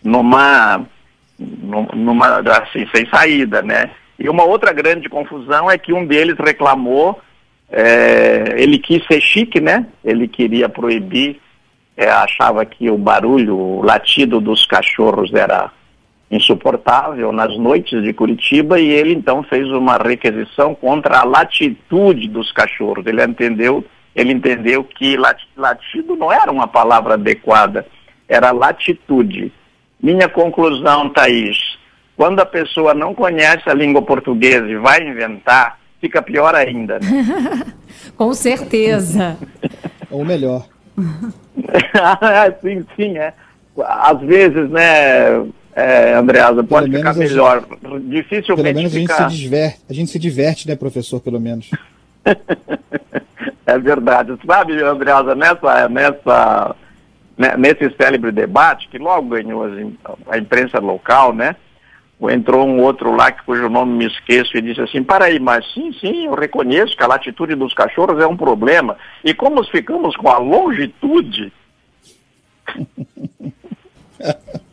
numa, 0.02 0.86
numa 1.38 2.38
assim, 2.38 2.88
sem 2.96 3.06
saída, 3.10 3.62
né? 3.62 3.92
E 4.18 4.30
uma 4.30 4.44
outra 4.44 4.72
grande 4.72 5.10
confusão 5.10 5.70
é 5.70 5.78
que 5.78 5.94
um 5.94 6.06
deles 6.06 6.36
reclamou, 6.38 7.20
é, 7.70 8.56
ele 8.58 8.78
quis 8.78 9.06
ser 9.06 9.20
chique, 9.20 9.60
né? 9.60 9.86
Ele 10.04 10.28
queria 10.28 10.70
proibir, 10.70 11.42
é, 11.96 12.10
achava 12.10 12.66
que 12.66 12.90
o 12.90 12.98
barulho, 12.98 13.58
o 13.58 13.82
latido 13.82 14.40
dos 14.40 14.66
cachorros 14.66 15.34
era 15.34 15.72
insuportável 16.32 17.32
nas 17.32 17.58
noites 17.58 18.04
de 18.04 18.14
Curitiba 18.14 18.80
e 18.80 18.88
ele 18.88 19.14
então 19.14 19.42
fez 19.44 19.68
uma 19.70 19.98
requisição 19.98 20.76
contra 20.76 21.20
a 21.20 21.24
latitude 21.24 22.28
dos 22.28 22.52
cachorros. 22.52 23.06
Ele 23.08 23.24
entendeu, 23.24 23.84
ele 24.16 24.34
entendeu 24.34 24.84
que 24.84 25.18
latido 25.18 26.16
não 26.16 26.32
era 26.32 26.52
uma 26.52 26.68
palavra 26.68 27.16
adequada, 27.16 27.86
era 28.28 28.52
latitude. 28.52 29.52
Minha 30.02 30.30
conclusão, 30.30 31.10
Thaís, 31.10 31.58
quando 32.16 32.40
a 32.40 32.46
pessoa 32.46 32.94
não 32.94 33.16
conhece 33.16 33.68
a 33.68 33.74
língua 33.74 34.02
portuguesa 34.02 34.68
e 34.68 34.78
vai 34.78 35.02
inventar, 35.02 35.80
fica 36.00 36.22
pior 36.22 36.54
ainda. 36.54 37.00
Né? 37.00 37.74
Com 38.16 38.34
certeza. 38.34 39.36
Ou 40.12 40.24
melhor. 40.24 40.66
sim, 42.62 42.86
sim, 42.96 43.18
é. 43.18 43.34
Às 43.82 44.20
vezes, 44.22 44.70
né, 44.70 45.46
é, 45.80 46.14
Andreasa, 46.14 46.64
pode 46.64 46.92
ficar 46.92 47.16
melhor. 47.16 47.66
Gente, 47.82 48.10
Dificilmente 48.10 48.56
Pelo 48.56 48.76
menos 48.76 48.96
a 48.96 49.00
gente 49.00 49.14
se 49.14 49.38
diverte, 49.38 49.80
a 49.90 49.94
gente 49.94 50.12
se 50.12 50.20
diverte, 50.20 50.68
né, 50.68 50.76
professor, 50.76 51.22
pelo 51.22 51.40
menos. 51.40 51.72
é 53.66 53.80
verdade. 53.80 54.38
Sabe, 54.46 54.84
Andreasa, 54.84 55.34
nessa, 55.36 55.88
nessa, 55.88 56.76
né, 57.38 57.56
nesse 57.58 57.96
célebre 57.96 58.32
debate, 58.32 58.90
que 58.90 58.98
logo 58.98 59.30
ganhou 59.30 59.66
a 60.28 60.38
imprensa 60.38 60.80
local, 60.80 61.34
né? 61.34 61.56
Entrou 62.22 62.68
um 62.68 62.82
outro 62.82 63.16
lá, 63.16 63.32
que 63.32 63.46
cujo 63.46 63.70
nome 63.70 63.94
me 63.94 64.06
esqueço, 64.06 64.58
e 64.58 64.62
disse 64.62 64.82
assim, 64.82 65.02
para 65.02 65.26
aí, 65.26 65.40
mas 65.40 65.66
sim, 65.74 65.94
sim, 66.02 66.26
eu 66.26 66.36
reconheço 66.36 66.98
que 66.98 67.04
a 67.04 67.08
latitude 67.08 67.56
dos 67.56 67.74
cachorros 67.74 68.22
é 68.22 68.28
um 68.28 68.36
problema. 68.36 68.98
E 69.24 69.34
como 69.34 69.64
ficamos 69.64 70.18
com 70.18 70.30
a 70.30 70.38
longitude... 70.38 71.54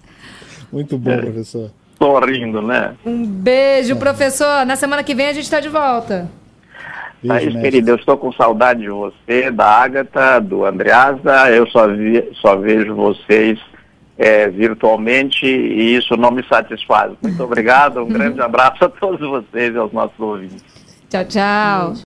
Muito 0.72 0.98
bom, 0.98 1.10
é. 1.10 1.18
professor. 1.18 1.70
Tô 1.98 2.18
rindo, 2.20 2.60
né? 2.60 2.94
Um 3.04 3.26
beijo, 3.26 3.94
é. 3.94 3.96
professor. 3.96 4.66
Na 4.66 4.76
semana 4.76 5.02
que 5.02 5.14
vem 5.14 5.28
a 5.28 5.32
gente 5.32 5.44
está 5.44 5.60
de 5.60 5.68
volta. 5.68 6.28
Beijo, 7.22 7.56
Aí, 7.56 7.62
querido, 7.62 7.90
eu 7.90 7.96
estou 7.96 8.16
com 8.16 8.32
saudade 8.32 8.82
de 8.82 8.90
você, 8.90 9.50
da 9.50 9.66
Agatha, 9.66 10.38
do 10.40 10.64
Andreasa. 10.64 11.50
Eu 11.50 11.66
só, 11.68 11.88
vi, 11.88 12.30
só 12.40 12.56
vejo 12.56 12.94
vocês 12.94 13.58
é, 14.18 14.48
virtualmente 14.48 15.46
e 15.46 15.96
isso 15.96 16.16
não 16.16 16.30
me 16.30 16.42
satisfaz. 16.46 17.12
Muito 17.22 17.42
obrigado, 17.42 18.02
um 18.02 18.08
grande 18.12 18.40
abraço 18.40 18.84
a 18.84 18.88
todos 18.88 19.20
vocês 19.20 19.74
e 19.74 19.78
aos 19.78 19.92
nossos 19.92 20.18
ouvintes. 20.18 20.64
Tchau, 21.08 21.24
tchau. 21.24 21.94